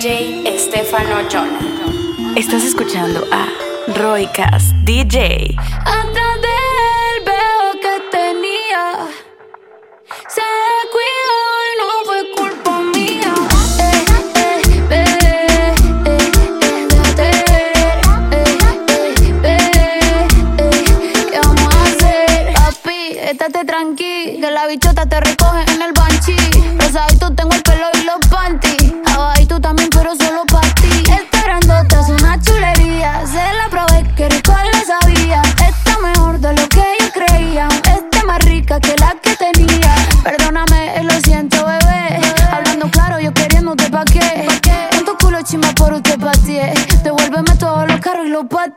DJ 0.00 0.48
Estefano 0.48 1.28
Jonah. 1.30 1.60
Estás 2.34 2.64
escuchando 2.64 3.22
a 3.30 3.46
Roycas 3.98 4.72
DJ. 4.82 5.54
Atrás 5.80 6.40
de 6.40 6.48
él 6.48 7.22
veo 7.26 7.72
que 7.82 8.00
tenía. 8.10 9.06
Se 10.26 10.40
cuidó 10.90 11.38
y 11.66 11.72
no 11.80 11.86
fue 12.06 12.20
culpa 12.34 12.80
mía. 12.80 13.34
Eh, 14.88 15.74
eh, 20.64 21.40
vamos 21.42 21.74
a 21.74 21.82
hacer? 21.84 22.54
Papi, 22.54 23.18
estate 23.18 23.64
tranqui, 23.66 24.38
que 24.40 24.50
la 24.50 24.66
bichota 24.66 25.04
te 25.04 25.20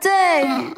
day. 0.04 0.73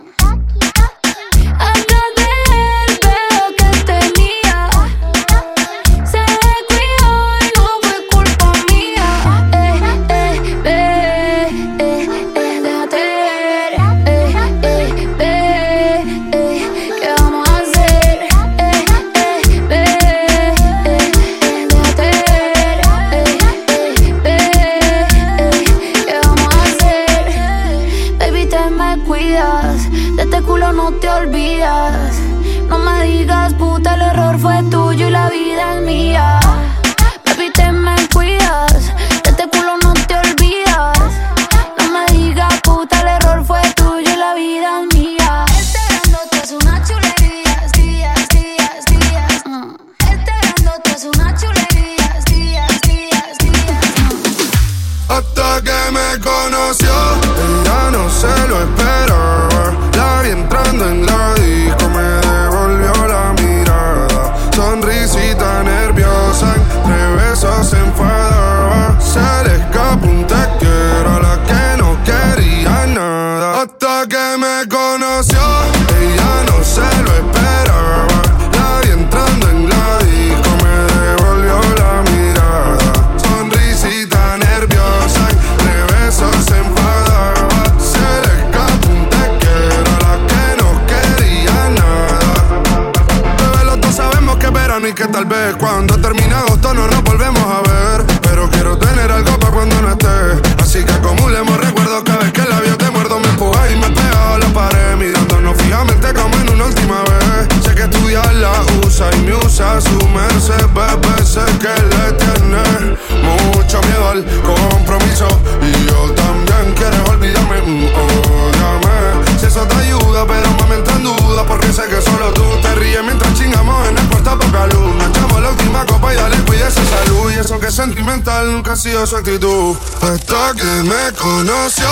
sentimental 127.86 128.52
nunca 128.52 128.72
ha 128.72 128.76
sido 128.76 129.06
su 129.06 129.16
actitud. 129.16 129.76
Hasta 130.02 130.54
que 130.54 130.82
me 130.82 131.12
conoció, 131.16 131.88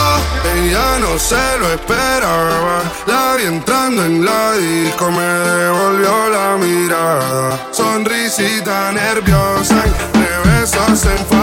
ella 0.55 0.99
no 0.99 1.19
se 1.19 1.59
lo 1.60 1.72
esperaba. 1.72 2.82
La 3.06 3.37
vi 3.37 3.44
entrando 3.44 4.05
en 4.05 4.25
la 4.25 4.53
disco, 4.53 5.10
me 5.10 5.22
devolvió 5.22 6.28
la 6.31 6.56
mirada. 6.56 7.69
Sonrisita 7.71 8.93
nerviosa, 8.93 9.84
entre 9.84 10.50
besos 10.50 11.06
en 11.06 11.34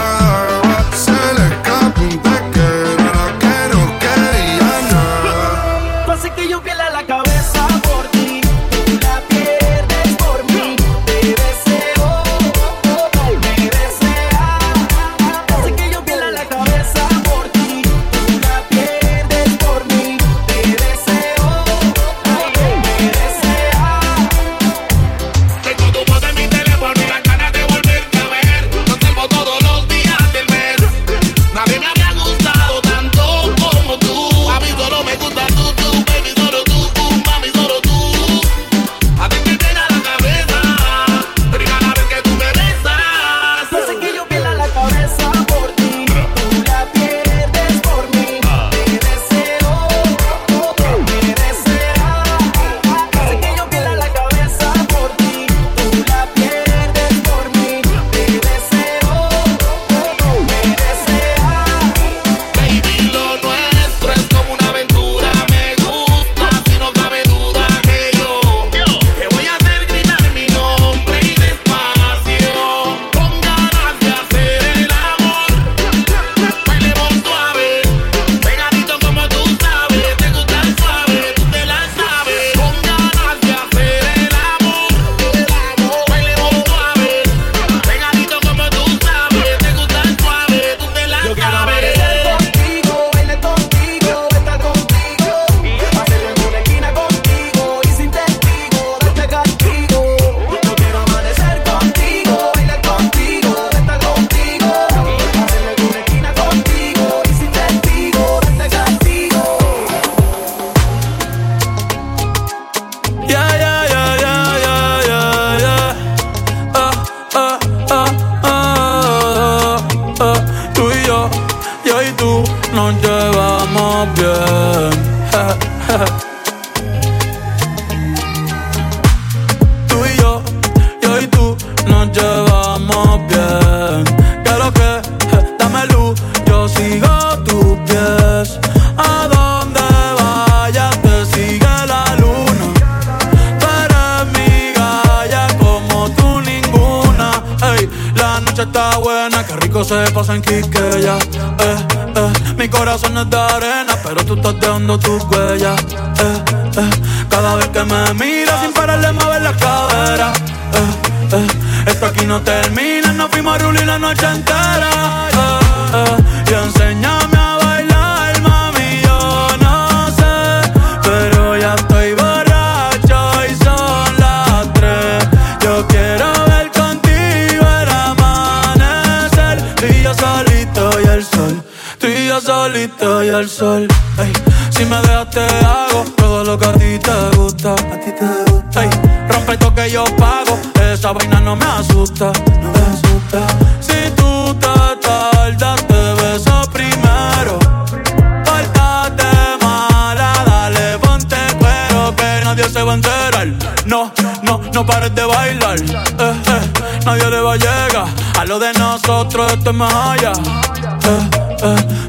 lo 208.52 208.58
de 208.58 208.70
nosotros 208.74 209.50
esto 209.50 209.70
es 209.70 209.76
más 209.76 209.94
allá. 209.94 210.32
Eh, 210.34 211.30
eh. 211.62 212.01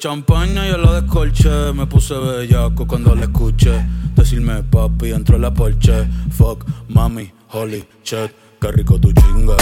champaña 0.00 0.66
yo 0.66 0.78
la 0.78 1.00
descolché. 1.00 1.72
Me 1.74 1.86
puse 1.86 2.14
bellaco 2.14 2.86
cuando 2.86 3.14
la 3.14 3.24
escuché. 3.24 3.86
Decirme 4.14 4.62
papi, 4.62 5.12
entró 5.12 5.38
la 5.38 5.52
porche. 5.52 6.08
Fuck, 6.30 6.64
mami, 6.88 7.30
holy 7.52 7.86
shit, 8.02 8.32
qué 8.60 8.72
rico 8.72 8.98
tu 8.98 9.12
chinga. 9.12 9.56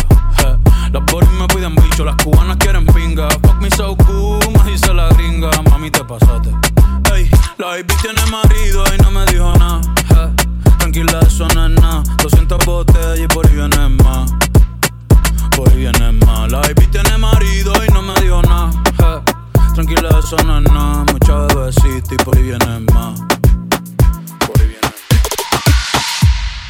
Las 0.93 1.05
boris 1.07 1.29
me 1.31 1.47
piden 1.49 1.75
bicho, 1.75 2.05
las 2.05 2.15
cubanas 2.23 2.57
quieren 2.57 2.87
pinga. 2.87 3.29
Fuck 3.43 3.61
me 3.61 3.71
so 3.71 3.97
cool, 3.97 4.39
me 4.53 4.71
dice 4.71 4.95
la 4.95 5.09
gringa. 5.09 5.51
Mami, 5.71 5.91
te 5.91 6.05
pasaste. 6.05 6.51
Ey, 7.13 7.29
la 7.59 7.67
baby 7.67 7.95
tiene 8.01 8.25
marido 8.31 8.85
y 8.95 9.03
no 9.03 9.11
me 9.11 9.27
dijo 9.27 9.53
nada. 9.59 9.81
Tranquila, 10.79 11.19
eso 11.27 11.49
no 11.49 11.67
es 11.67 11.81
nada. 11.81 12.03
200 12.23 12.65
botellas 12.65 13.19
y 13.19 13.27
por 13.27 13.45
ahí 13.45 13.57
viene 13.57 13.89
más. 14.05 14.33
Por 15.57 15.69
ahí 15.69 15.79
viene 15.79 16.13
más. 16.13 16.51
La 16.53 16.61
baby 16.61 16.87
tiene 16.93 17.19
marido 17.19 17.73
y 17.85 17.93
no 17.93 18.03
me 18.03 18.15
dijo 18.21 18.41
nada. 18.43 18.71
Tranquila, 19.79 20.09
eso 20.19 20.37
no 20.45 20.59
es 20.59 20.65
nada. 20.73 21.05
Mucha 21.13 21.47
bebecita 21.55 22.13
y 22.13 22.17
por 22.25 22.37
ahí 22.37 22.43
vienen 22.43 22.85
más. 22.93 23.21
Por 24.45 24.61
ahí 24.61 24.67
vienen. 24.67 24.93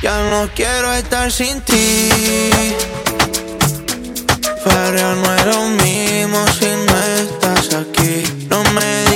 Ya 0.03 0.31
no 0.31 0.47
quiero 0.55 0.93
estar 0.93 1.33
sin 1.33 1.63
ti. 1.63 2.11
Pero 4.63 5.15
no 5.15 5.35
es 5.37 5.47
lo 5.47 5.69
mismo 5.83 6.47
si 6.49 6.67
no 6.67 6.99
estás 7.17 7.73
aquí. 7.73 8.47
No 8.51 8.63
me 8.75 9.08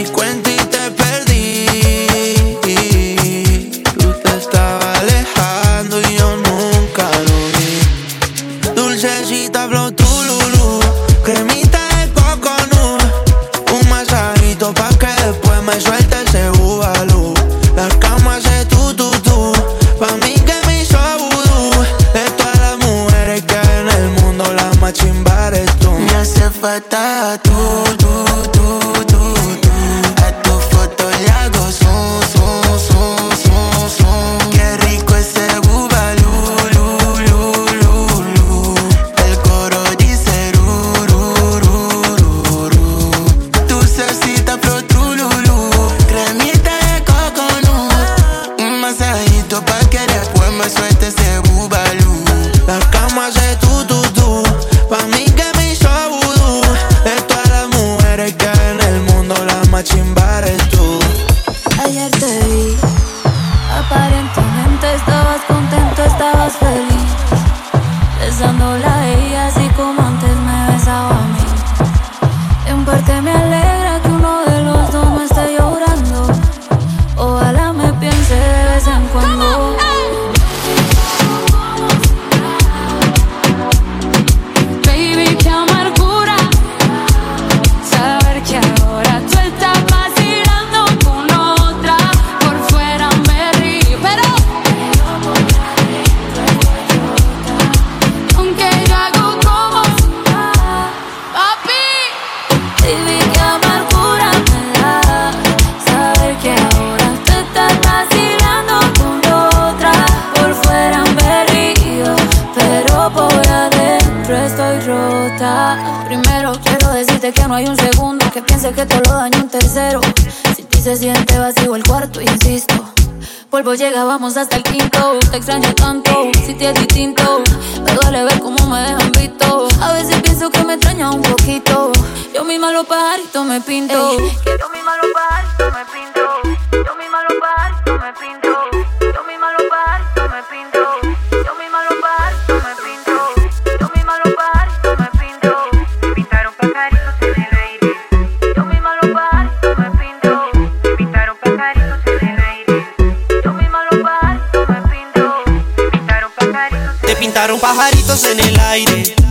pajaritos 157.93 158.25
en 158.25 158.41
el 158.41 158.61
aire. 158.61 159.22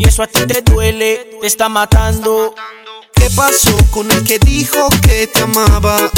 Y 0.00 0.08
eso 0.08 0.24
a 0.24 0.26
ti 0.26 0.44
te 0.44 0.60
duele, 0.60 1.38
te 1.40 1.46
está 1.46 1.68
matando. 1.68 2.52
¿Qué 3.14 3.30
pasó 3.30 3.76
con 3.92 4.10
el 4.10 4.24
que 4.24 4.40
dijo 4.40 4.88
que 5.02 5.28
te 5.28 5.40
amaba? 5.40 6.10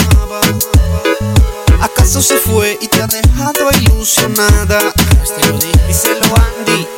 ¿Acaso 1.83 2.23
se 2.23 2.39
fue 2.39 2.79
y 2.81 2.89
te 2.89 3.03
ha 3.03 3.07
dejado 3.07 3.69
ilusionada? 3.83 4.95
Díselo 5.87 6.35
Andy. 6.37 6.98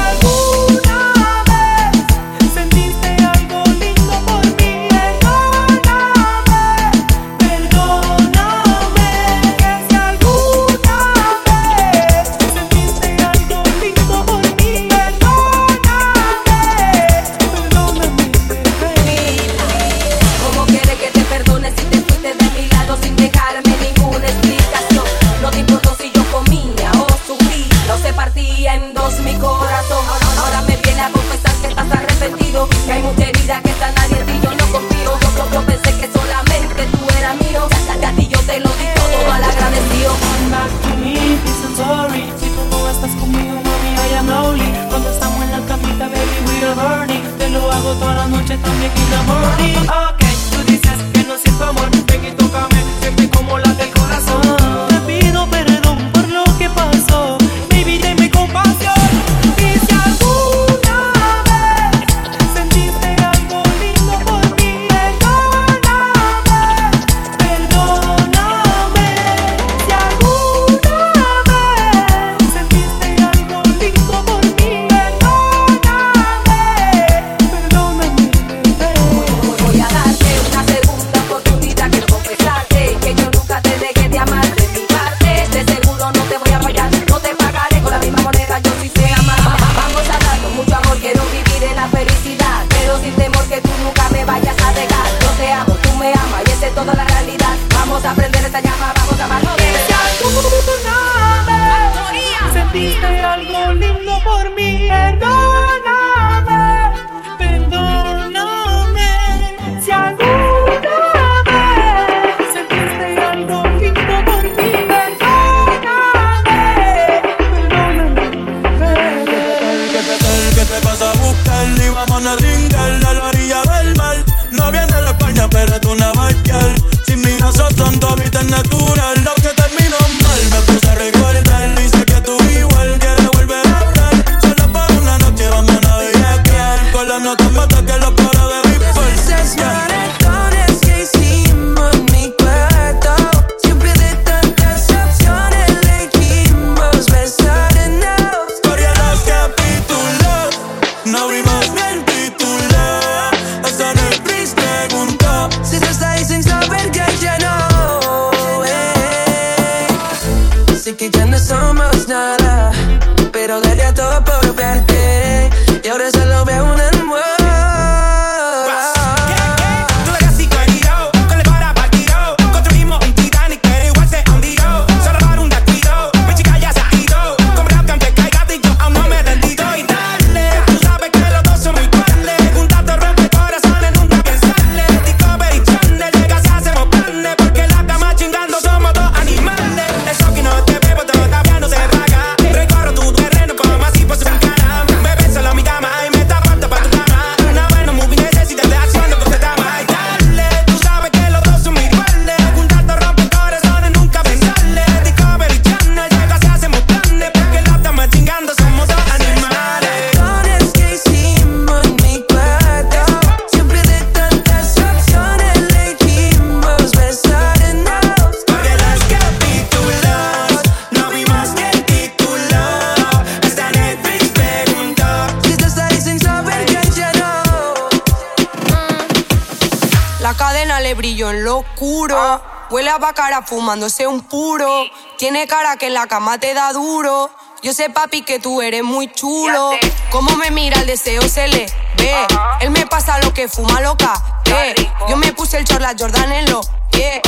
Fumándose 233.41 234.07
un 234.07 234.21
puro. 234.21 234.83
Tiene 235.17 235.47
cara 235.47 235.77
que 235.77 235.87
en 235.87 235.93
la 235.93 236.07
cama 236.07 236.37
te 236.37 236.53
da 236.53 236.73
duro. 236.73 237.29
Yo 237.63 237.73
sé, 237.73 237.89
papi, 237.89 238.23
que 238.23 238.39
tú 238.39 238.61
eres 238.61 238.83
muy 238.83 239.11
chulo. 239.11 239.71
Cómo 240.09 240.35
me 240.35 240.51
mira 240.51 240.81
el 240.81 240.87
deseo 240.87 241.21
se 241.21 241.47
le 241.47 241.65
ve. 241.97 242.27
Él 242.59 242.71
me 242.71 242.85
pasa 242.87 243.19
lo 243.19 243.33
que 243.33 243.47
fuma 243.47 243.79
loca. 243.81 244.13
Eh. 244.45 244.75
Yo 245.07 245.15
me 245.15 245.31
puse 245.31 245.57
el 245.57 245.65
chorla 245.65 245.95
Jordan 245.97 246.31
en 246.33 246.51
los 246.51 246.69
pies. 246.91 247.21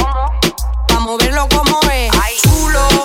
Vamos 0.90 1.22
a 1.22 1.24
verlo 1.24 1.48
como 1.50 1.80
es. 1.92 2.12
Chulo. 2.42 3.04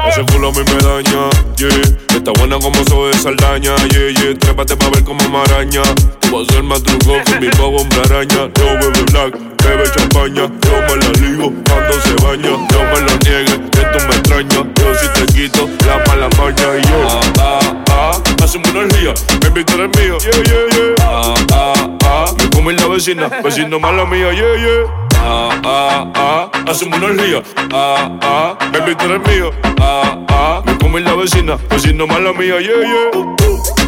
Ese 0.07 0.21
culo 0.31 0.49
a 0.49 0.51
mí 0.51 0.59
me 0.59 0.77
daña, 0.77 1.29
yeah. 1.57 2.15
Está 2.15 2.31
buena 2.37 2.59
como 2.59 2.83
soy 2.85 3.11
de 3.11 3.17
Saldaña, 3.17 3.75
yeah, 3.89 4.09
yeah. 4.13 4.37
Trépate 4.37 4.77
pa' 4.77 4.89
ver 4.91 5.03
como 5.03 5.27
maraña. 5.29 5.81
Tú 6.19 6.37
vas 6.37 6.47
a 6.49 6.53
ser 6.53 6.63
más 6.63 6.83
truco 6.83 7.13
con 7.25 7.39
mi 7.39 7.49
bobo 7.57 7.81
hombre 7.81 8.01
araña. 8.05 8.51
Yo 8.53 8.65
bebe 8.79 9.03
black, 9.11 9.33
bebe 9.63 9.83
champaña. 9.95 10.45
Yo 10.61 10.73
me 10.85 10.95
la 11.01 11.09
ligo 11.17 11.51
cuando 11.65 11.93
se 12.05 12.13
baña. 12.23 12.51
Yo 12.69 12.79
me 12.93 13.01
lo 13.01 13.17
niegue, 13.25 13.55
que 13.71 13.81
tú 13.91 13.99
me 14.07 14.15
extrañas. 14.17 14.65
Yo 14.77 14.95
si 14.99 15.07
te 15.15 15.25
quito 15.33 15.67
la 15.87 15.97
mala 16.05 16.29
maña 16.37 16.77
y 16.77 16.81
yo. 16.87 17.07
Ah, 17.09 17.19
ah, 17.39 17.83
ah. 17.89 18.30
Hacemos 18.41 18.69
una 18.71 18.81
energía, 18.81 19.13
baby, 19.41 19.63
tú 19.63 19.75
eres 19.75 19.97
mío. 19.97 20.17
Yeah, 20.19 20.43
yeah, 20.43 20.65
yeah. 20.75 20.95
Ah, 21.01 21.33
ah, 21.53 21.97
ah. 22.03 22.25
Me 22.37 22.49
come 22.49 22.73
la 22.73 22.87
vecina, 22.87 23.27
vecino 23.43 23.79
mala 23.79 24.05
mía, 24.05 24.31
yeah, 24.33 24.55
yeah. 24.55 24.85
Ah, 25.23 25.61
ah, 25.63 26.11
ah, 26.15 26.51
hacemos 26.67 26.97
una 26.99 27.07
energía. 27.09 27.43
Ah, 27.71 28.17
ah, 28.21 28.57
baby, 28.73 28.95
tú 28.95 29.05
eres 29.05 29.21
mío. 29.27 29.51
Ah, 29.79 30.17
ah, 30.29 30.61
me 30.65 30.77
come 30.79 30.99
la 31.01 31.13
vecina, 31.15 31.57
vecino 31.69 32.07
mala 32.07 32.33
mía, 32.33 32.59
yeah, 32.59 32.81
yeah. 32.81 33.11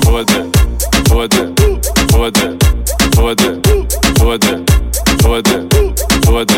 Súbete, 0.03 0.45
súbete, 1.09 1.53
súbete, 2.11 2.57
súbete, 3.15 3.59
súbete, 4.17 4.63
súbete, 5.21 5.67
súbete, 6.23 6.57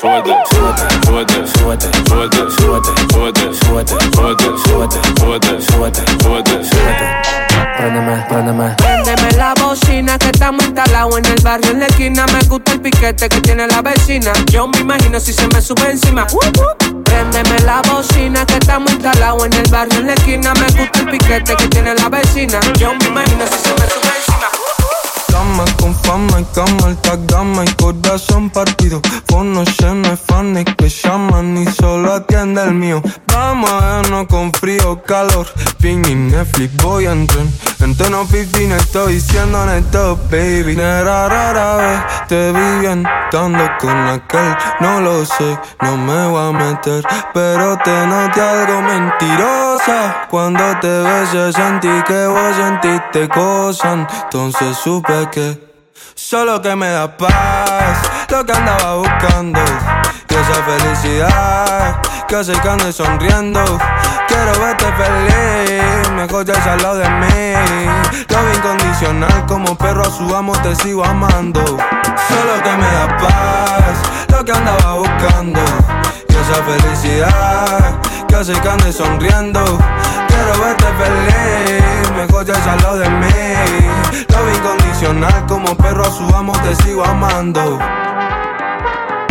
súbete, 0.00 0.34
súbete, 0.50 0.84
súbete, 1.06 1.46
súbete, 1.46 1.88
súbete, 2.08 2.50
súbete, 2.56 2.92
súbete, 3.10 3.54
súbete, 3.54 3.96
súbete, 4.14 4.98
súbete, 5.16 5.60
súbete, 5.62 6.02
súbete, 6.22 6.64
súbete. 6.64 7.36
Préndeme, 7.76 8.24
préndeme. 8.28 8.74
Préndeme 8.76 9.32
la 9.36 9.54
bocina 9.54 10.18
que 10.18 10.26
estamos 10.26 10.64
instalados 10.64 11.18
en 11.18 11.26
el 11.26 11.42
barrio 11.42 11.70
en 11.72 11.80
la 11.80 11.86
esquina. 11.86 12.26
Me 12.26 12.40
gusta 12.44 12.72
el 12.72 12.80
piquete 12.80 13.28
que 13.28 13.40
tiene 13.40 13.66
la 13.66 13.82
vecina. 13.82 14.32
Yo 14.50 14.66
me 14.66 14.78
imagino 14.80 15.20
si 15.20 15.32
se 15.32 15.46
me 15.48 15.60
sube 15.60 15.90
encima. 15.90 16.26
Uh, 16.32 16.36
uh. 16.36 17.02
Préndeme 17.02 17.58
la 17.60 17.82
bocina 17.82 18.44
que 18.46 18.54
estamos 18.54 18.90
instalados 18.92 19.46
en 19.46 19.52
el 19.52 19.70
barrio 19.70 20.00
en 20.00 20.06
la 20.06 20.14
esquina. 20.14 20.54
Me 20.54 20.66
gusta 20.78 21.00
el 21.00 21.06
piquete 21.10 21.56
que 21.56 21.68
tiene 21.68 21.94
la 21.94 22.08
vecina. 22.08 22.60
Yo 22.78 22.94
me 22.94 23.06
imagino 23.06 23.46
si 23.46 23.58
se 23.58 23.70
me 23.74 23.86
sube 23.88 24.12
encima. 24.16 24.65
Damas 25.36 25.70
con 25.74 25.94
fama 25.94 26.40
y 26.40 26.44
cama, 26.54 26.86
alta 26.86 27.18
gama 27.28 27.62
y 27.62 27.68
corazón 27.74 28.48
partido. 28.48 29.02
Fono 29.28 29.64
lleno 29.64 30.08
de 30.08 30.16
fans 30.16 30.64
que 30.78 30.88
llaman 30.88 31.58
y 31.58 31.66
solo 31.72 32.14
atiende 32.14 32.62
el 32.62 32.72
mío. 32.72 33.02
Vamos 33.34 33.70
a 33.70 34.00
vernos 34.00 34.26
con 34.28 34.50
frío, 34.54 35.02
calor. 35.02 35.46
Ping 35.78 36.02
y 36.08 36.14
Netflix, 36.14 36.74
voy 36.82 37.04
a 37.04 37.12
entrar. 37.12 37.44
En 37.80 37.94
tono 37.94 38.26
15 38.26 38.76
estoy 38.76 39.14
diciendo 39.14 39.66
neto, 39.66 40.18
baby. 40.30 40.74
Nera 40.74 41.28
rara 41.28 41.76
vez 41.76 42.00
te 42.28 42.52
vi 42.52 42.86
estando 42.86 43.64
con 43.78 44.08
aquel. 44.08 44.56
No 44.80 45.00
lo 45.02 45.26
sé, 45.26 45.58
no 45.82 45.98
me 45.98 46.28
voy 46.28 46.48
a 46.48 46.52
meter. 46.52 47.04
Pero 47.34 47.76
te 47.84 48.06
noté 48.06 48.40
algo 48.40 48.80
mentirosa. 48.80 50.26
Cuando 50.30 50.64
te 50.80 50.88
besé 50.88 51.52
sentí 51.52 51.90
que 52.06 52.26
vos 52.26 52.56
sentiste 52.56 53.28
cosas. 53.28 54.06
Entonces 54.24 54.76
supe 54.82 55.25
solo 56.14 56.60
que 56.60 56.74
me 56.76 56.88
da 56.88 57.16
paz. 57.16 57.98
Lo 58.28 58.44
que 58.44 58.52
andaba 58.52 58.96
buscando. 58.96 59.60
Que 60.26 60.34
esa 60.34 60.62
felicidad 60.64 62.00
que 62.28 62.36
hace 62.36 62.52
que 62.52 62.68
ande 62.68 62.92
sonriendo. 62.92 63.62
Quiero 64.28 64.52
verte 64.60 64.86
feliz, 64.92 66.10
mejor 66.12 66.44
ya 66.44 66.72
al 66.72 66.82
lado 66.82 66.96
de 66.96 67.08
mí. 67.08 68.26
Lo 68.28 68.54
incondicional, 68.54 69.46
como 69.46 69.76
perro 69.76 70.02
a 70.02 70.10
su 70.10 70.34
amo 70.34 70.52
te 70.62 70.74
sigo 70.76 71.04
amando. 71.04 71.64
Solo 71.64 72.62
que 72.62 72.76
me 72.76 72.86
da 72.86 73.16
paz, 73.18 73.96
lo 74.28 74.44
que 74.44 74.52
andaba 74.52 74.94
buscando. 74.94 75.60
Y 76.28 76.34
esa 76.34 76.62
felicidad 76.64 78.00
que 78.28 78.34
hace 78.34 78.52
que 78.52 78.68
ande 78.68 78.92
sonriendo. 78.92 79.78
Quiero 80.36 80.60
verte 80.60 80.84
feliz, 81.00 82.12
mejor 82.14 82.50
al 82.50 82.82
lado 82.82 82.98
de 82.98 83.08
mí. 83.08 83.26
Lo 84.28 84.54
incondicional, 84.54 85.46
como 85.46 85.74
perro 85.78 86.04
a 86.04 86.10
su 86.10 86.24
amo 86.34 86.52
te 86.62 86.74
sigo 86.84 87.02
amando. 87.04 87.78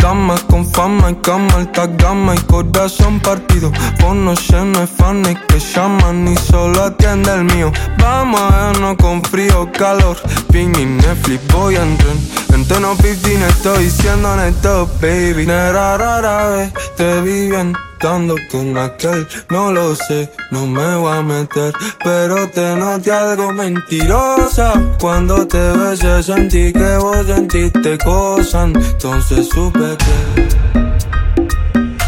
Damas 0.00 0.40
con 0.42 0.66
fama 0.66 1.12
y 1.12 1.14
cama, 1.16 1.54
alta 1.54 1.86
gama 1.86 2.34
y 2.34 2.38
corazón 2.40 3.20
partido. 3.20 3.70
Fono 4.00 4.34
lleno 4.34 4.80
de 4.80 4.86
fans 4.88 5.28
que 5.48 5.60
llaman 5.60 6.26
y 6.26 6.36
solo 6.36 6.82
atiende 6.82 7.32
el 7.32 7.44
mío. 7.44 7.72
Vamos 7.98 8.40
a 8.40 8.72
vernos 8.72 8.96
con 8.96 9.22
frío, 9.22 9.70
calor. 9.72 10.16
Ping 10.50 10.74
y 10.76 10.86
Netflix, 10.86 11.40
voy 11.52 11.76
a 11.76 11.82
entrar. 11.82 12.16
En 12.52 12.66
tono 12.66 12.96
15 12.96 13.46
estoy 13.46 13.84
diciendo 13.84 14.34
neto, 14.36 14.88
baby. 15.00 15.46
Nera 15.46 15.96
rara 15.96 16.48
vez 16.48 16.72
te 16.96 17.20
vi 17.20 17.50
bien. 17.50 17.74
Estando 17.98 18.34
con 18.52 18.76
aquel, 18.76 19.26
no 19.48 19.72
lo 19.72 19.96
sé, 19.96 20.30
no 20.50 20.66
me 20.66 20.96
voy 20.96 21.16
a 21.16 21.22
meter, 21.22 21.72
pero 22.04 22.46
te 22.50 22.76
noté 22.76 23.10
algo 23.10 23.54
mentirosa. 23.54 24.74
Cuando 25.00 25.46
te 25.48 25.72
besé 25.72 26.22
sentí 26.22 26.74
que 26.74 26.98
vos 26.98 27.26
sentiste 27.26 27.96
cosas, 27.96 28.68
entonces 28.74 29.48
supe 29.48 29.96
que. 29.96 30.14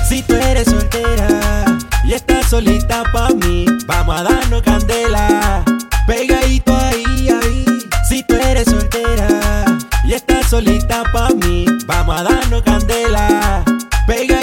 Si 0.07 0.23
tú 0.25 0.35
eres 0.35 0.67
soltera 0.67 1.65
y 2.05 2.13
estás 2.13 2.51
solita 2.51 3.03
pa' 3.11 3.31
mí, 3.31 3.65
vamos 3.87 4.21
a 4.21 4.25
darnos 4.25 4.63
candela. 4.63 5.65
Pegadito 6.07 6.77
ahí, 6.77 7.31
ahí. 7.31 7.65
Si 8.11 8.23
tú 8.25 8.35
eres 8.35 8.67
soltera 8.67 9.65
y 10.05 10.13
estás 10.13 10.51
solita 10.51 11.03
pa' 11.15 11.31
mí, 11.31 11.65
vamos 11.87 12.21
a 12.21 12.25
darnos 12.25 12.63
candela. 12.63 13.65
Pegadito. 14.07 14.38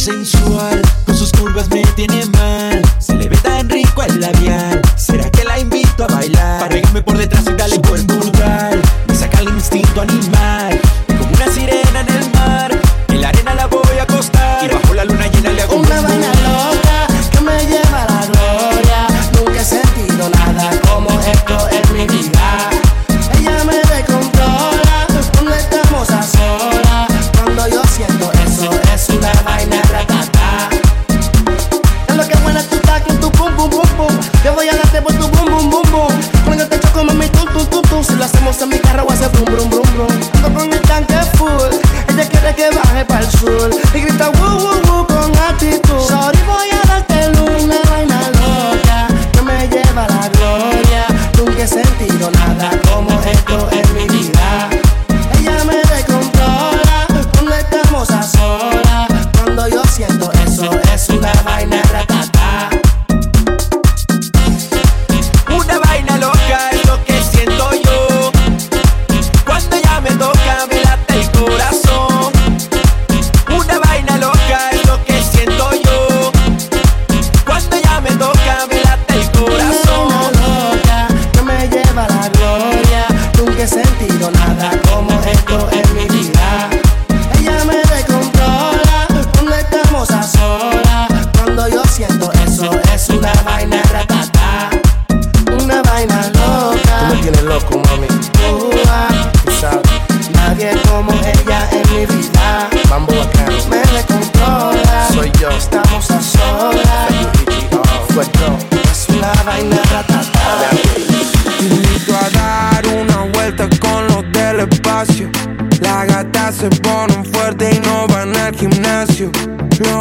Sensual, 0.00 0.80
con 1.04 1.14
sus 1.14 1.30
curvas 1.30 1.68
me 1.68 1.82
tiene 1.94 2.24
mal. 2.38 2.80
Se 2.98 3.14
le 3.16 3.28
ve 3.28 3.36
tan 3.36 3.68
rico 3.68 4.02
el 4.02 4.18
labial. 4.18 4.80
¿Será 4.96 5.30
que 5.30 5.44
la 5.44 5.58
invito 5.58 6.04
a 6.04 6.06
bailar? 6.06 6.58
Para 6.58 7.04
por 7.04 7.18
detrás 7.18 7.44
y 7.46 7.52
darle 7.52 7.78
por 7.80 8.00
vulgar. 8.04 8.78
Me 9.06 9.14
saca 9.14 9.40
el 9.40 9.50
instinto 9.50 10.00
animal. 10.00 10.29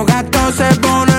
Gatos 0.05 0.55
se 0.55 0.79
ponen 0.79 1.18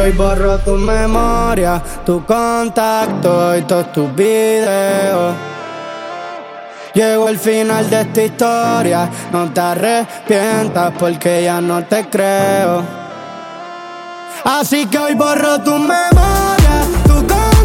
Hoy 0.00 0.12
borro 0.12 0.58
tu 0.58 0.76
memoria, 0.76 1.82
tu 2.06 2.24
contacto 2.24 3.56
y 3.56 3.62
todos 3.62 3.92
tus 3.92 4.14
videos. 4.14 5.34
Llegó 6.94 7.28
el 7.28 7.38
final 7.38 7.90
de 7.90 8.02
esta 8.02 8.22
historia, 8.22 9.10
no 9.32 9.50
te 9.50 9.60
arrepientas 9.60 10.92
porque 10.98 11.42
ya 11.42 11.60
no 11.60 11.82
te 11.84 12.08
creo. 12.08 12.82
Así 14.44 14.86
que 14.86 14.98
hoy 14.98 15.14
borro 15.14 15.58
tu 15.62 15.72
memoria, 15.72 16.84
tu 17.04 17.14
contacto 17.14 17.57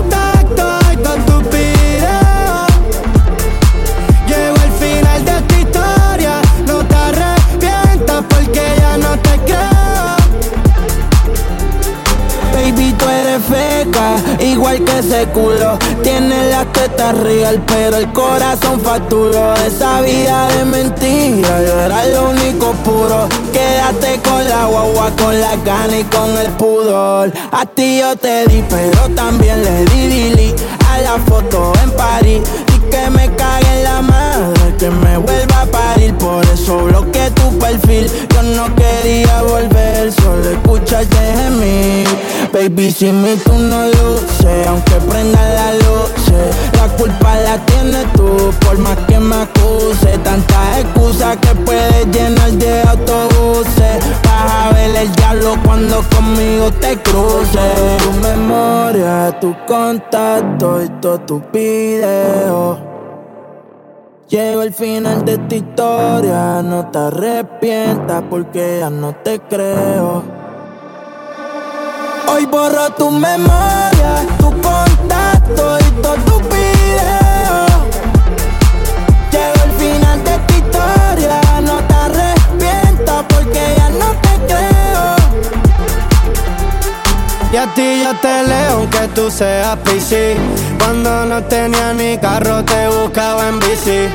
igual 14.39 14.83
que 14.83 14.99
ese 14.99 15.25
culo. 15.27 15.77
Tiene 16.01 16.49
las 16.49 16.71
tetas 16.73 17.17
real, 17.17 17.61
pero 17.67 17.97
el 17.97 18.11
corazón 18.11 18.79
facturó. 18.81 19.53
Esa 19.55 20.01
vida 20.01 20.47
de 20.49 20.65
mentira, 20.65 21.61
yo 21.65 21.79
era 21.79 22.05
lo 22.07 22.29
único 22.29 22.71
puro. 22.83 23.27
Quédate 23.51 24.19
con 24.27 24.47
la 24.47 24.65
guagua, 24.65 25.11
con 25.17 25.39
la 25.39 25.55
gana 25.57 25.97
y 25.97 26.03
con 26.05 26.29
el 26.37 26.51
pudor. 26.53 27.31
A 27.51 27.65
ti 27.65 27.99
yo 27.99 28.15
te 28.15 28.45
di, 28.47 28.63
pero 28.69 29.09
también 29.15 29.63
le 29.63 29.85
di 29.85 30.07
dili 30.07 30.55
a 30.89 31.01
la 31.01 31.17
foto 31.25 31.73
en 31.83 31.91
París. 31.91 32.41
Y 32.75 32.79
que 32.89 33.09
me 33.09 33.33
cague 33.35 33.77
en 33.77 33.83
la 33.83 34.01
madre, 34.01 34.75
que 34.77 34.89
me 34.89 35.17
vuelva 35.17 35.62
Por 36.11 36.43
eso 36.45 36.85
bloqueé 36.85 37.31
tu 37.31 37.57
perfil. 37.59 38.09
Yo 38.33 38.43
no 38.43 38.75
quería 38.75 39.41
volver, 39.43 40.11
solo 40.11 40.49
escucharte 40.49 41.17
gemir. 41.37 42.07
Baby, 42.51 42.91
si 42.91 43.11
mi 43.11 43.35
tú 43.37 43.53
no 43.53 43.87
luces, 43.87 44.67
aunque 44.67 44.95
prenda 45.09 45.41
la 45.53 45.73
luz, 45.73 46.11
la 46.73 46.87
culpa 46.97 47.35
la 47.37 47.57
tienes 47.65 48.11
tú, 48.13 48.53
por 48.65 48.77
más 48.79 48.97
que 49.07 49.19
me 49.19 49.35
acuse. 49.35 50.17
Tantas 50.23 50.79
excusas 50.79 51.37
que 51.37 51.55
puedes 51.55 52.07
llenar 52.07 52.51
de 52.51 52.81
autobuses. 52.81 53.97
Vas 54.23 54.65
a 54.65 54.73
ver 54.73 54.95
el 54.95 55.11
diablo 55.15 55.55
cuando 55.63 56.03
conmigo 56.15 56.71
te 56.79 56.97
cruces. 57.01 57.97
Tu 58.03 58.11
memoria, 58.19 59.37
tu 59.39 59.55
contacto 59.65 60.83
y 60.83 60.89
todos 61.01 61.25
tus 61.25 61.41
videos. 61.51 62.92
Llegó 64.33 64.63
el 64.63 64.73
final 64.73 65.23
de 65.25 65.33
esta 65.33 65.55
historia, 65.55 66.63
no 66.63 66.87
te 66.87 66.97
arrepientas 66.97 68.23
porque 68.31 68.79
ya 68.79 68.89
no 68.89 69.13
te 69.13 69.39
creo. 69.41 70.23
Hoy 72.27 72.47
borro 72.47 72.89
tu 72.97 73.11
memoria, 73.11 74.25
tu 74.39 74.49
contacto 74.49 75.77
y 75.77 76.01
todos 76.01 76.25
tus 76.25 76.41
videos. 76.49 77.83
Llegó 79.31 79.63
el 79.65 79.71
final 79.73 80.23
de 80.23 80.31
esta 80.31 80.53
historia, 80.57 81.39
no 81.61 81.77
te 81.87 81.93
arrepientas 81.93 83.25
porque 83.29 83.61
ya 83.77 83.89
no 83.89 84.15
te 84.19 84.33
creo. 84.47 85.15
Y 87.51 87.55
a 87.55 87.71
ti 87.75 88.01
yo 88.03 88.15
te 88.19 88.43
leo 88.47 88.89
tú 89.13 89.29
seas 89.29 89.77
PC 89.77 90.35
Cuando 90.79 91.25
no 91.25 91.43
tenía 91.43 91.93
ni 91.93 92.17
carro 92.17 92.63
te 92.63 92.87
buscaba 92.87 93.49
en 93.49 93.59
bici. 93.59 94.09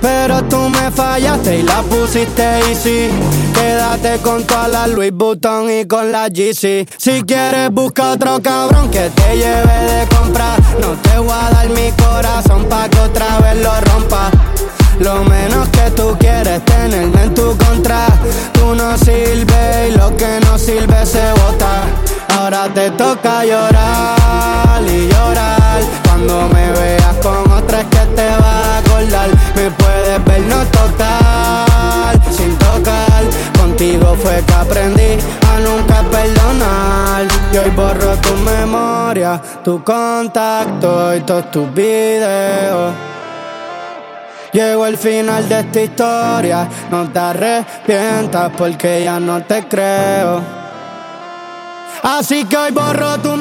Pero 0.00 0.42
tú 0.44 0.68
me 0.68 0.90
fallaste 0.92 1.58
y 1.58 1.62
la 1.62 1.82
pusiste 1.82 2.42
easy. 2.70 3.08
Quédate 3.52 4.18
con 4.22 4.44
toda 4.44 4.68
la 4.68 4.86
Louis 4.86 5.12
Vuitton 5.12 5.68
y 5.70 5.86
con 5.86 6.12
la 6.12 6.28
GC 6.28 6.86
Si 6.96 7.22
quieres 7.22 7.72
busca 7.72 8.12
otro 8.12 8.40
cabrón 8.40 8.88
que 8.90 9.10
te 9.10 9.36
lleve 9.36 9.92
de 9.92 10.06
comprar 10.16 10.60
No 10.80 10.90
te 11.02 11.18
voy 11.18 11.32
a 11.32 11.50
dar 11.50 11.68
mi 11.70 11.90
corazón 11.92 12.66
pa' 12.66 12.88
que 12.88 13.00
otra 13.00 13.38
vez 13.40 13.56
lo 13.62 13.80
rompa. 13.80 14.30
Lo 15.00 15.24
menos 15.24 15.68
que 15.70 15.90
tú 15.92 16.16
quieres 16.18 16.64
tenerme 16.64 17.24
en 17.24 17.34
tu 17.34 17.56
contra. 17.56 18.06
Tú 18.52 18.74
no 18.74 18.96
sirves 18.98 19.90
y 19.90 19.96
lo 19.96 20.16
que 20.16 20.40
no 20.44 20.58
sirve 20.58 21.06
se 21.06 21.32
bota 21.32 22.17
Ahora 22.36 22.68
te 22.72 22.90
toca 22.90 23.44
llorar 23.44 24.82
y 24.86 25.08
llorar. 25.08 25.80
Cuando 26.04 26.48
me 26.48 26.72
veas 26.72 27.16
con 27.22 27.50
otra 27.50 27.80
es 27.80 27.86
que 27.86 28.06
te 28.16 28.26
vas 28.26 28.42
a 28.42 28.78
acordar. 28.78 29.28
Me 29.54 29.70
puedes 29.70 30.24
ver 30.24 30.40
no 30.42 30.64
tocar, 30.66 32.32
sin 32.32 32.56
tocar. 32.58 33.24
Contigo 33.58 34.16
fue 34.22 34.42
que 34.46 34.54
aprendí 34.54 35.18
a 35.50 35.60
nunca 35.60 36.02
perdonar. 36.10 37.26
Y 37.52 37.56
hoy 37.58 37.70
borro 37.70 38.14
tu 38.16 38.34
memoria, 38.36 39.40
tu 39.64 39.82
contacto 39.82 41.14
y 41.14 41.20
todos 41.20 41.50
tus 41.50 41.72
videos. 41.74 42.92
Llegó 44.52 44.86
el 44.86 44.96
final 44.96 45.46
de 45.46 45.60
esta 45.60 45.80
historia, 45.82 46.68
no 46.90 47.06
te 47.10 47.18
arrepientas 47.18 48.50
porque 48.56 49.04
ya 49.04 49.20
no 49.20 49.42
te 49.42 49.68
creo. 49.68 50.67
Así 52.02 52.44
que 52.44 52.56
hoy 52.56 52.70
borro 52.70 53.18
tu 53.18 53.34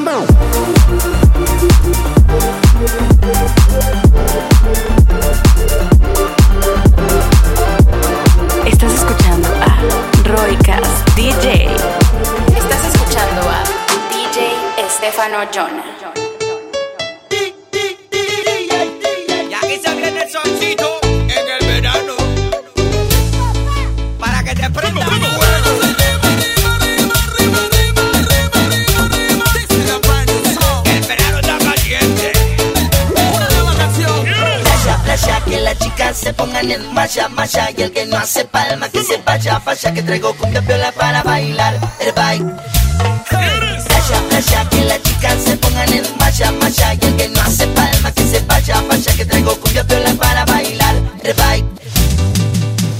Estás 8.65 8.93
escuchando 8.93 9.49
a 9.61 9.79
Roycas 10.27 10.87
DJ. 11.15 11.67
Estás 12.55 12.85
escuchando 12.93 13.41
a 13.49 13.63
DJ 14.11 14.85
Estefano 14.85 15.37
Jonah. 15.53 15.83
Y 19.49 19.53
aquí 19.53 19.81
se 19.83 19.95
viene 19.95 20.23
el 20.23 20.31
solcito 20.31 20.99
en 21.03 21.49
el 21.49 21.67
verano. 21.67 22.13
Para 24.19 24.43
que 24.43 24.55
te 24.55 24.69
prenda 24.69 25.05
que 35.47 35.59
las 35.61 35.77
chicas 35.79 36.17
se 36.17 36.33
pongan 36.33 36.69
en 36.69 36.93
marcha, 36.93 37.27
marcha 37.29 37.69
Y 37.75 37.81
el 37.81 37.91
que 37.91 38.05
no 38.05 38.17
hace 38.17 38.45
palma, 38.45 38.89
que 38.89 39.03
se 39.03 39.17
vaya, 39.17 39.59
falla 39.59 39.93
Que 39.93 40.03
traigo 40.03 40.33
cumbia 40.35 40.61
piola 40.61 40.91
para 40.91 41.23
bailar 41.23 41.79
el 41.99 42.11
baile. 42.11 42.51
Que 44.69 44.83
las 44.85 45.01
chicas 45.03 45.35
se 45.43 45.57
pongan 45.57 45.91
en 45.93 46.03
marcha, 46.17 46.51
marcha 46.51 46.93
Y 46.93 47.05
el 47.05 47.15
que 47.15 47.29
no 47.29 47.41
hace 47.41 47.67
palma, 47.67 48.11
que 48.11 48.23
se 48.23 48.39
vaya, 48.41 48.81
falla 48.87 49.13
Que 49.15 49.25
traigo 49.25 49.55
cumbia 49.59 49.83
piola 49.85 50.13
para 50.13 50.45
bailar 50.45 50.95
el 51.23 51.33
baile. 51.33 51.67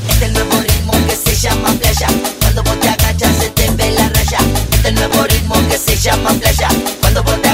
Este 0.09 0.27
nuevo 0.29 0.59
ritmo 0.61 0.93
que 1.07 1.15
se 1.15 1.35
llama 1.35 1.69
flasha 1.79 2.07
Cuando 2.41 2.63
vos 2.63 2.79
te 2.79 2.89
agachas 2.89 3.31
se 3.39 3.49
te 3.51 3.69
ve 3.71 3.91
la 3.91 4.09
raya. 4.09 4.39
Este 4.71 4.91
nuevo 4.91 5.23
ritmo 5.23 5.55
que 5.69 5.77
se 5.77 5.95
llama 5.97 6.31
flasha 6.31 6.69
Cuando 7.01 7.23
vos 7.23 7.41
te 7.41 7.46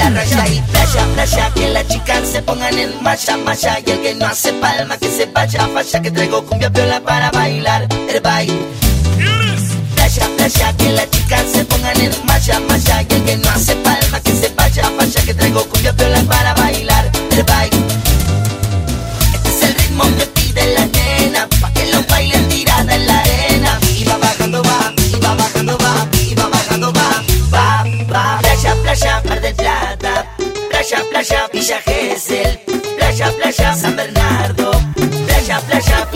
Everybody, 0.00 0.62
playa, 0.70 1.06
playa, 1.14 1.50
que 1.54 1.68
las 1.70 1.88
chicas 1.88 2.28
se 2.28 2.40
pongan 2.42 2.78
en 2.78 3.02
marcha, 3.02 3.36
marcha. 3.36 3.78
Y 3.84 3.90
el 3.90 4.00
que 4.00 4.14
no 4.14 4.26
hace 4.26 4.52
palma, 4.54 4.96
que 4.96 5.10
se 5.10 5.26
vaya, 5.26 5.68
falla, 5.68 6.00
que 6.00 6.10
traigo 6.10 6.44
cumbia 6.46 6.70
piola 6.70 7.00
para 7.00 7.30
bailar. 7.32 7.88
Everybody. 8.08 8.58
Playa, 9.96 10.28
playa, 10.36 10.76
que 10.76 10.90
las 10.92 11.10
chicas 11.10 11.44
se 11.52 11.64
pongan 11.64 12.00
en 12.00 12.12
marcha, 12.24 12.60
marcha. 12.60 13.02
Y 13.02 13.12
el 13.12 13.24
que 13.24 13.36
no 13.38 13.50
hace 13.50 13.74
palma, 13.76 14.20
que 14.20 14.32
se 14.32 14.48
vaya, 14.54 14.84
falla, 14.96 15.20
que 15.22 15.34
traigo 15.34 15.64
cumbia 15.64 15.92
piola 15.92 16.22
para 16.22 16.54
bailar. 16.54 16.57
Playa, 33.68 33.82
San 33.82 33.96
Bernardo. 33.96 34.70
Playa, 35.26 35.60
playa, 35.60 36.08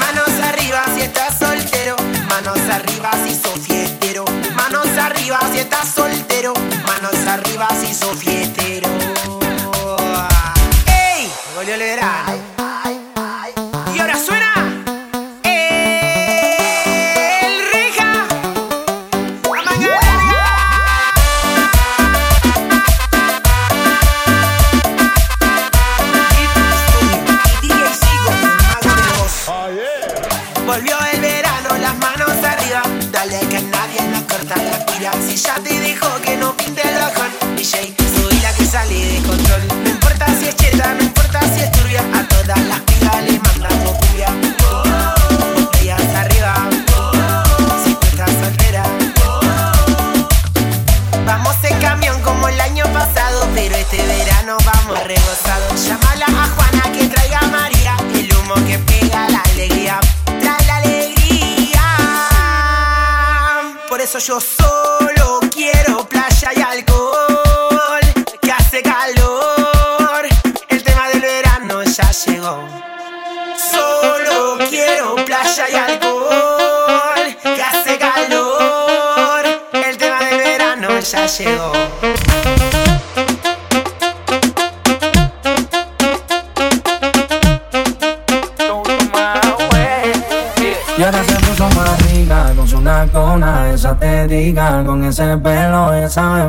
Manos 0.00 0.28
arriba 0.42 0.82
si 0.96 1.02
estás 1.02 1.38
soltero, 1.38 1.96
manos 2.28 2.58
arriba 2.58 3.10
si 3.24 3.34
sos 3.36 3.60
fiestero, 3.64 4.24
manos 4.56 4.88
arriba 4.98 5.38
si 5.52 5.60
estás 5.60 5.94
soltero, 5.94 6.54
manos 6.86 7.26
arriba 7.28 7.68
si 7.80 7.94
sos 7.94 8.16
fiestero. 8.16 8.33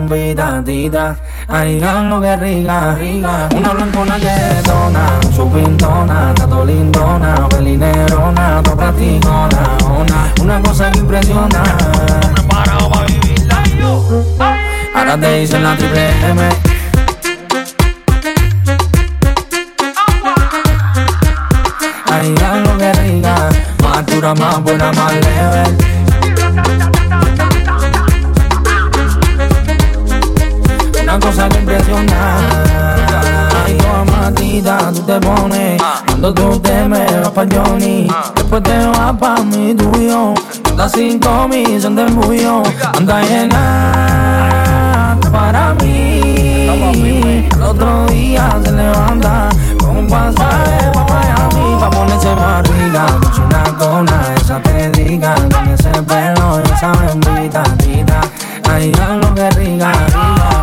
Bembita 0.08 0.62
tita. 0.64 1.16
Ay, 1.48 1.80
lo 1.80 2.22
que 2.22 2.36
rica, 2.38 2.96
rica. 2.96 3.50
Una 3.56 3.70
blancona 3.70 4.18
detona, 4.18 5.20
su 5.36 5.50
pintona, 5.52 6.34
tato 6.36 6.66
lindona, 6.66 7.48
pelinerona, 7.50 8.62
to 8.64 8.76
practicona, 8.76 9.78
ona. 9.84 10.34
Una 10.42 10.62
cosa 10.62 10.92
que 10.92 11.00
impresiona. 11.00 11.64
Ahora 14.96 15.18
te 15.18 15.40
dicen 15.40 15.64
la 15.64 15.76
triple 15.76 16.10
M. 16.30 16.50
Ay, 22.12 22.36
lo 22.64 22.78
que 22.78 22.94
rica, 22.94 23.50
más 23.84 24.06
dura, 24.06 24.34
más 24.36 24.62
buena, 24.64 24.92
vas 37.46 37.58
pa' 37.58 37.64
Johnny 37.64 38.08
Después 38.36 38.64
te 38.64 38.86
vas 38.88 39.14
pa' 39.20 39.44
mi 39.44 39.74
tuyo. 39.76 40.34
Andas 40.70 40.92
cinco 40.94 41.48
mil, 41.48 41.82
son 41.82 41.96
de 41.96 42.06
bullo 42.06 42.64
Anda 42.98 43.22
llena 43.22 45.18
para 45.32 45.74
mí. 45.76 47.48
El 47.52 47.62
otro 47.62 48.06
día 48.08 48.60
se 48.64 48.72
levanta 48.72 49.50
Con 49.80 49.98
un 49.98 50.08
pasaje 50.08 50.92
pa' 50.94 51.06
Miami 51.06 51.80
Pa' 51.80 51.90
ponerse 51.90 52.36
más 52.36 52.68
rica. 52.68 53.06
Con 53.22 53.34
su 53.34 53.48
nacona, 53.48 54.22
esa 54.38 54.60
pedica 54.60 55.36
Con 55.36 55.68
ese 55.70 55.90
pelo, 56.04 56.60
esa 56.60 56.92
bembita 56.92 57.64
tita. 57.78 58.22
Ay, 58.70 58.92
ya 58.92 59.16
lo 59.16 59.34
que 59.34 59.50
rica 59.52 59.92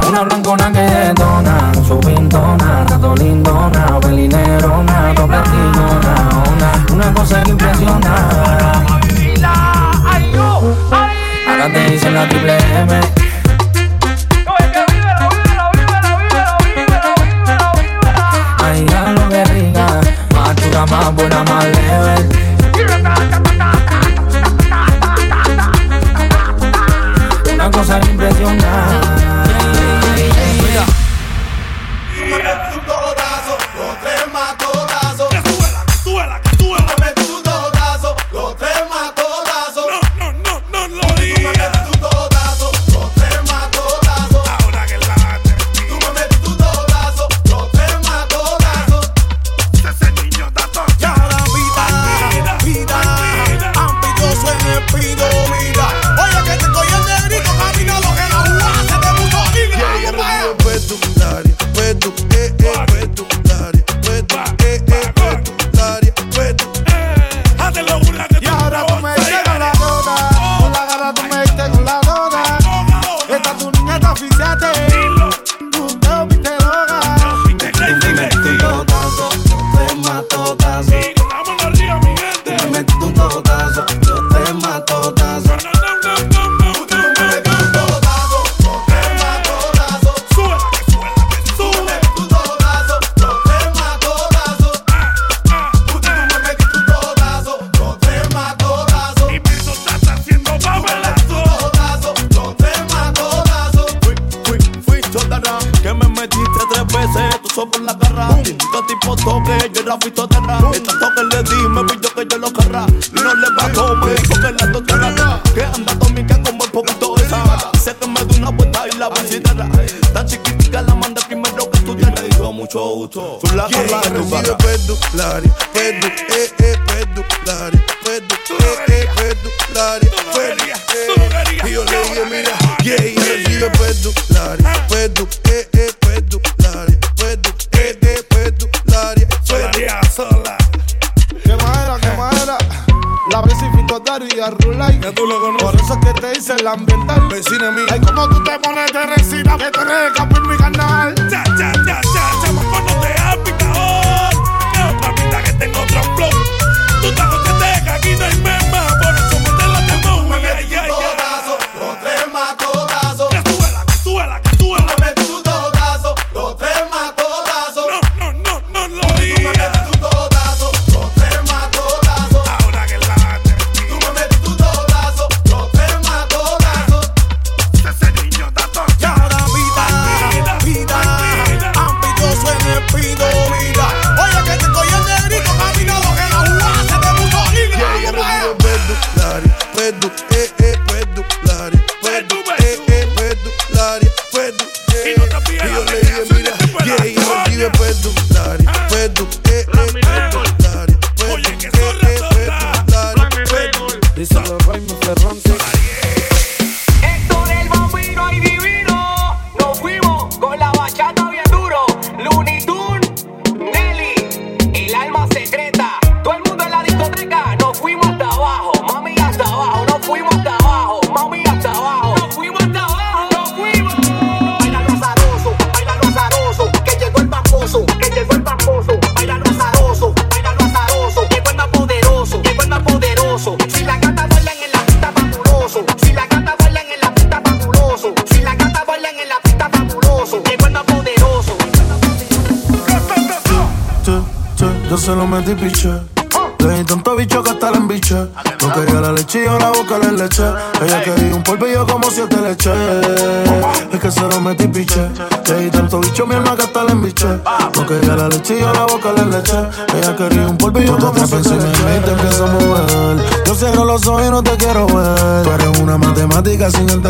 Una 0.08 0.22
blancona 0.22 0.72
que 0.72 0.80
detona 0.80 1.72
Su 1.86 1.98
pintona, 2.00 2.84
tato 2.86 3.14
lindona 3.14 4.00
Pelinerona, 4.00 4.80
Una, 4.80 4.91
quiero 7.42 7.50
impresionar. 7.50 8.86
Acá 11.48 11.72
te 11.72 11.90
dicen 11.90 12.14
la 12.14 12.28
triple 12.28 12.56
M. 12.56 13.00
Ay, 18.58 18.86
ya 18.88 19.12
lo 19.12 19.28
que 19.28 19.44
rica, 19.44 19.86
más 20.34 20.56
chula, 20.56 20.86
más 20.86 21.14
buena, 21.14 21.44
más 21.44 21.64
level. 21.64 22.28
Una 27.54 27.70
cosa 27.70 28.00
impresionante 28.10 29.31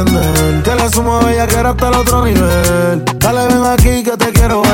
Que 0.05 0.75
le 0.75 0.89
sumo 0.91 1.19
a 1.19 1.25
bella 1.25 1.47
que 1.47 1.55
era 1.57 1.71
hasta 1.71 1.89
el 1.89 1.95
otro 1.95 2.25
nivel. 2.25 3.05
Dale, 3.19 3.47
ven 3.47 3.65
aquí 3.67 4.03
que 4.03 4.17
te 4.17 4.33
quiero 4.33 4.63
ver. 4.63 4.72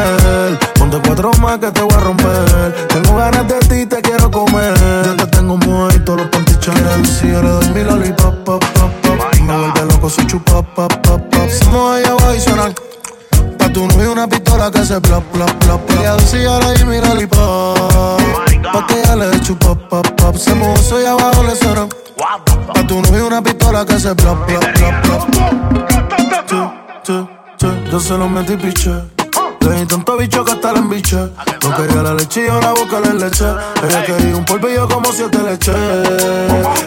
Metí 28.16 28.56
piche. 28.56 28.90
Le 29.60 29.74
di 29.74 29.86
tanto 29.86 30.16
bicho 30.16 30.42
que 30.42 30.52
hasta 30.52 30.72
la 30.72 30.78
embiche. 30.78 31.30
No 31.68 31.76
quería 31.76 32.02
la 32.02 32.14
leche 32.14 32.46
y 32.46 32.48
ahora 32.48 32.70
busca 32.70 32.98
la 33.00 33.12
leche. 33.12 33.44
Ella 33.86 34.04
quería 34.04 34.36
un 34.36 34.44
polvillo 34.44 34.88
como 34.88 35.12
siete 35.12 35.38
leche. 35.38 35.72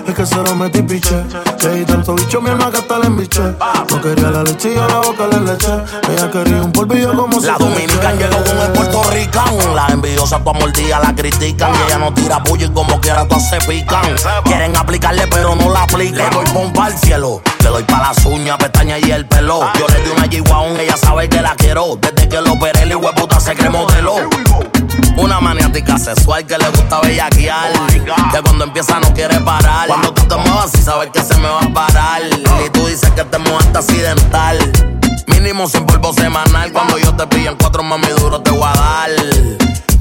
Es 0.08 0.16
que 0.16 0.26
se 0.26 0.36
lo 0.36 0.56
metí 0.56 0.82
piche. 0.82 1.24
Le 1.62 1.76
di 1.76 1.86
tanto 1.86 2.16
bicho 2.16 2.42
mi 2.42 2.50
alma 2.50 2.72
que 2.72 2.78
hasta 2.78 2.98
la 2.98 3.06
embiche. 3.06 3.42
No 3.42 4.02
quería 4.02 4.32
la 4.32 4.42
leche 4.42 4.74
y 4.74 4.78
ahora 4.78 4.98
busca 5.08 5.28
la 5.28 5.40
leche. 5.40 5.72
Ella 6.10 6.32
quería 6.32 6.62
un 6.64 6.72
polvillo 6.72 7.16
como 7.16 7.40
La 7.40 7.58
siete 7.58 7.88
leche. 7.88 8.18
llegó 8.18 8.44
con 8.44 8.58
el 8.58 8.72
puertorricán. 8.72 9.76
Las 9.76 9.90
envidiosas 9.92 10.44
tu 10.44 10.54
mordida 10.54 11.00
la 11.00 11.16
critican. 11.16 11.72
Y 11.76 11.88
ella 11.88 11.98
no 12.00 12.14
tira 12.16 12.44
puño 12.44 12.66
y 12.66 12.70
como 12.72 13.00
quiera 13.00 13.28
todas 13.28 13.50
se 13.50 13.58
pican. 13.60 14.02
Quieren 14.46 14.76
aplicarle 14.76 15.28
pero 15.28 15.56
no 15.56 15.72
la 15.72 15.84
aplican. 15.84 16.28
Le 16.32 16.36
doy 16.36 16.46
pompa 16.54 16.86
al 16.86 16.98
cielo. 16.98 17.42
Le 17.64 17.70
doy 17.70 17.84
pa' 17.84 18.00
las 18.00 18.26
uñas, 18.26 18.58
pestañas 18.58 19.00
y 19.06 19.12
el 19.12 19.28
pelo. 19.28 19.60
Yo 19.78 19.88
le 19.90 20.02
di 20.02 20.10
una 20.10 20.26
G-Wagon, 20.26 20.80
ella 20.80 20.98
sabe 20.98 21.30
que 21.30 21.40
la 21.40 21.54
quiero. 21.56 22.00
Desde 22.02 22.28
que 22.28 22.42
lo 22.42 22.54
operé, 22.54 22.82
el 22.82 22.96
hueputa 22.96 23.40
se 23.40 23.54
cree 23.54 23.70
modelo. 23.70 24.16
Una 25.18 25.40
maniática 25.40 25.98
sexual 25.98 26.46
que 26.46 26.58
le 26.58 26.70
gusta 26.70 27.00
bellaquear. 27.02 27.72
Que 28.32 28.42
cuando 28.42 28.66
empieza 28.66 29.00
no 29.00 29.14
quiere 29.14 29.40
parar. 29.40 29.88
Cuando 29.88 30.14
tú 30.14 30.24
te 30.28 30.36
muevas 30.36 30.72
y 30.76 30.82
sabes 30.82 31.10
que 31.12 31.22
se 31.24 31.36
me 31.38 31.48
va 31.48 31.62
a 31.62 31.74
parar. 31.74 32.22
Y 32.66 32.70
tú 32.70 32.88
dices 32.88 33.10
que 33.12 33.24
te 33.24 33.38
muevaste 33.38 33.78
accidental. 33.78 34.58
Mínimo 35.28 35.68
sin 35.68 35.86
polvo 35.86 36.14
semanal. 36.14 36.72
Cuando 36.72 36.98
yo 36.98 37.16
te 37.16 37.28
pillo 37.28 37.52
en 37.52 37.58
cuatro 37.58 37.84
mami 37.84 38.08
duro 38.18 38.42
te 38.42 38.52
voy 38.52 38.68
a 38.68 38.74
dar. 38.74 39.10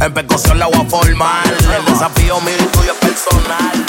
En 0.01 0.14
percusión 0.14 0.59
la 0.59 0.66
voy 0.66 0.81
a 0.81 0.89
formar. 0.89 1.47
El 1.47 1.85
desafío 1.85 2.41
mío 2.41 2.55
y 2.59 2.66
tuyo 2.77 2.93
es 2.93 2.99
personal. 2.99 3.85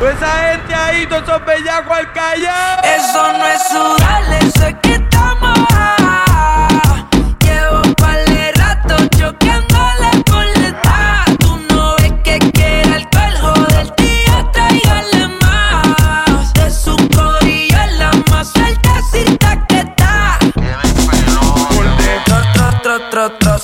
Esa 0.00 0.52
gente 0.52 0.74
ahí, 0.74 1.06
todos 1.06 1.22
esos 1.22 1.44
bellacos 1.44 1.96
al 1.96 2.12
callar. 2.12 2.84
Eso 2.84 3.32
no 3.32 3.46
es 3.46 3.62
sudar, 3.68 4.22
eso 4.42 4.66
es 4.66 4.76
que 4.82 4.94
estamos 4.94 5.58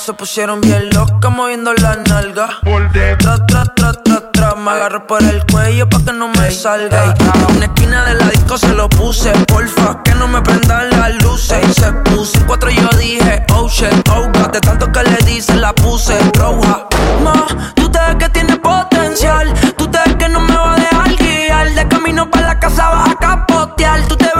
se 0.03 0.15
pusieron 0.15 0.61
bien 0.61 0.91
locas 0.91 1.31
moviendo 1.31 1.73
la 1.75 1.95
nalga. 1.95 2.49
Tra, 3.19 3.47
tra, 3.47 3.65
tra, 3.67 3.93
tra, 3.93 4.33
tra, 4.33 4.55
me 4.57 4.73
agarro 4.73 5.07
por 5.07 5.23
el 5.23 5.45
cuello 5.47 5.89
pa' 5.89 6.05
que 6.05 6.13
no 6.13 6.27
me 6.27 6.51
salga. 6.51 7.13
A 7.13 7.53
una 7.53 7.67
esquina 7.67 8.05
de 8.07 8.15
la 8.15 8.27
disco 8.31 8.59
se 8.59 8.75
lo 8.75 8.89
puse, 8.89 9.31
porfa, 9.47 10.03
que 10.03 10.13
no 10.17 10.27
me 10.27 10.43
prendan 10.43 10.91
las 10.91 11.23
luces. 11.23 11.59
Y 11.69 11.73
se 11.75 11.93
puso 11.93 12.37
en 12.39 12.47
cuatro 12.47 12.71
yo 12.71 12.89
dije, 12.99 13.47
oh 13.55 13.69
shit, 13.69 13.93
oh 14.11 14.27
god, 14.35 14.51
de 14.51 14.61
tanto 14.61 14.91
que 14.91 15.05
le 15.05 15.17
dice 15.19 15.55
la 15.55 15.73
puse 15.73 16.19
roja. 16.37 16.89
Ma, 17.23 17.47
tú 17.77 17.89
te 17.89 18.01
ves 18.01 18.17
que 18.17 18.29
tienes 18.31 18.59
potencial, 18.59 19.55
tú 19.77 19.87
te 19.87 19.99
ves 20.05 20.17
que 20.17 20.29
no 20.29 20.41
me 20.41 20.55
va 20.57 20.75
a 20.75 20.77
dejar 20.79 21.15
guiar. 21.17 21.75
De 21.75 21.87
camino 21.87 22.29
para 22.29 22.49
la 22.49 22.59
casa 22.59 22.89
vas 22.89 23.11
a 23.11 23.15
capotear, 23.15 24.03
tú 24.09 24.17
te 24.17 24.32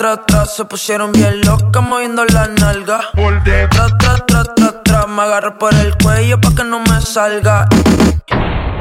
tra, 0.00 0.16
tra, 0.16 0.46
se 0.46 0.64
pusieron 0.64 1.12
bien 1.12 1.42
locas 1.42 1.82
moviendo 1.82 2.24
la 2.24 2.46
nalga. 2.46 3.00
Tra, 3.12 3.86
tra, 3.98 4.16
tra, 4.26 4.44
tra, 4.44 4.82
tra, 4.82 5.06
me 5.06 5.20
agarro 5.20 5.58
por 5.58 5.74
el 5.74 5.94
cuello 5.98 6.40
pa' 6.40 6.54
que 6.54 6.64
no 6.64 6.80
me 6.80 7.02
salga. 7.02 7.68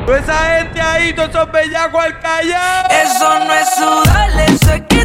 Esa 0.08 0.38
gente 0.56 0.80
ahí, 0.80 1.14
todos 1.14 1.30
esos 1.32 1.52
bellacos 1.52 2.06
al 2.06 2.20
callao. 2.22 2.88
Eso 2.90 3.40
no 3.46 3.54
es 3.54 3.70
sudar, 3.76 4.30
eso 4.48 4.72
es 4.72 4.82
que 4.88 4.99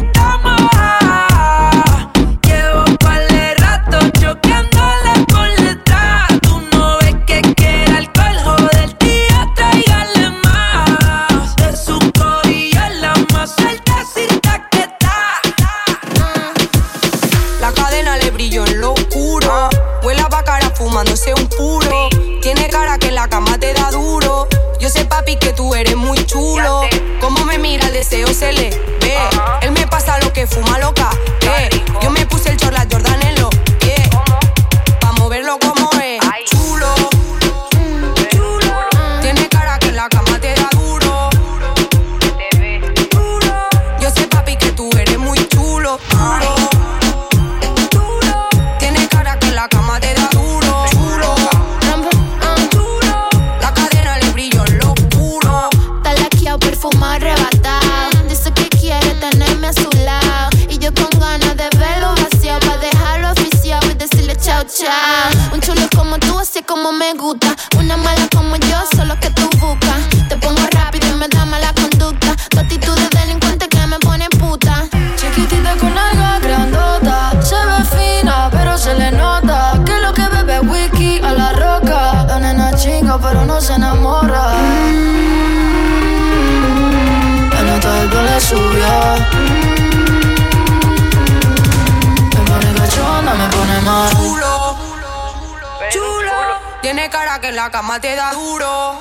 la 97.65 97.71
cama 97.71 97.99
te 97.99 98.15
da 98.15 98.31
duro. 98.31 98.93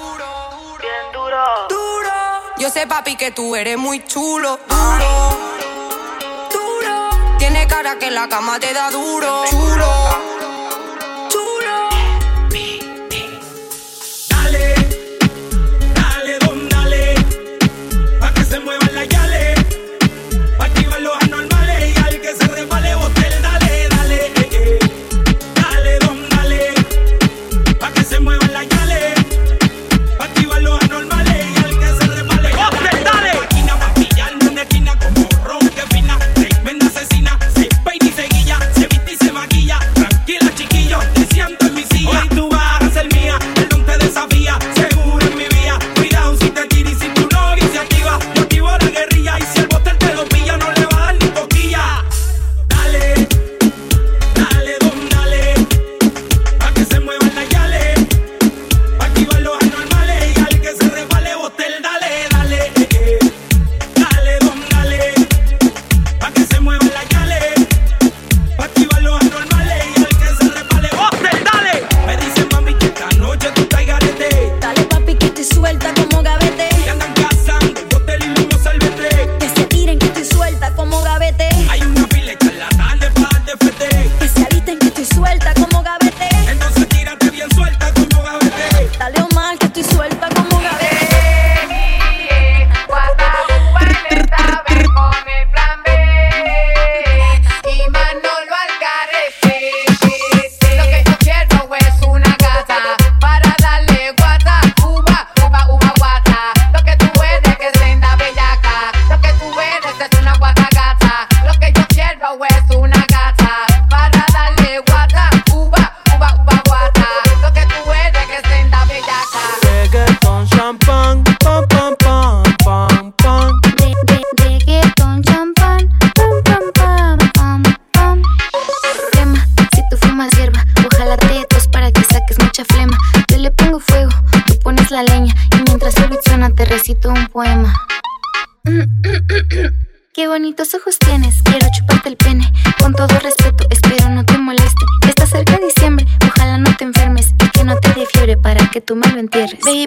Bien 0.81 1.13
duro. 1.13 1.45
Duro. 1.69 2.11
Yo 2.57 2.71
sé, 2.71 2.87
papi, 2.87 3.15
que 3.15 3.31
tú 3.31 3.55
eres 3.55 3.77
muy 3.77 4.03
chulo. 4.07 4.59
Duro. 4.67 5.39
Duro. 6.51 7.37
Tiene 7.37 7.67
cara 7.67 7.99
que 7.99 8.11
la 8.11 8.27
cama 8.27 8.59
te 8.59 8.73
da 8.73 8.91
duro. 8.91 9.45
Chulo. 9.51 9.94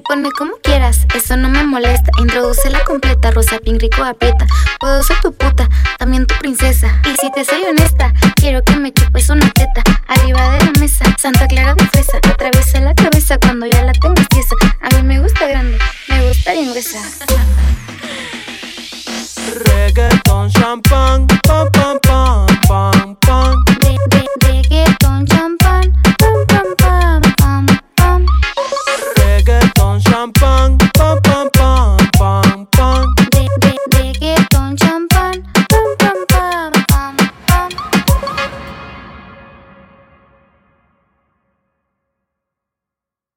pone 0.07 0.31
como 0.31 0.53
quieras, 0.63 1.05
eso 1.15 1.35
no 1.37 1.49
me 1.49 1.63
molesta. 1.63 2.09
Introduce 2.19 2.69
la 2.69 2.83
completa, 2.85 3.31
rosa 3.31 3.59
pin 3.59 3.79
rico 3.79 4.03
aprieta. 4.03 4.47
Puedo 4.79 5.03
ser 5.03 5.17
tu 5.21 5.33
puta, 5.33 5.67
también 5.97 6.25
tu 6.25 6.35
princesa. 6.39 7.01
Y 7.05 7.15
si 7.19 7.31
te 7.31 7.43
soy 7.43 7.63
honesta, 7.63 8.13
quiero 8.35 8.63
que 8.63 8.75
me 8.77 8.91
chupes 8.93 9.29
una 9.29 9.49
teta. 9.51 9.83
Arriba 10.07 10.49
de 10.51 10.65
la 10.65 10.71
mesa, 10.79 11.05
Santa 11.17 11.47
Clara 11.47 11.75
de 11.75 11.85
fresa. 11.87 12.17
Atraviesa 12.17 12.79
la 12.79 12.95
cabeza 12.95 13.37
cuando 13.39 13.65
ya 13.65 13.83
la 13.83 13.93
tengas 13.93 14.27
tiesa. 14.29 14.55
A 14.81 14.95
mí 14.95 15.03
me 15.03 15.19
gusta 15.19 15.47
grande, 15.47 15.77
me 16.07 16.27
gusta 16.27 16.53
bien 16.53 16.71
gruesa. 16.71 16.99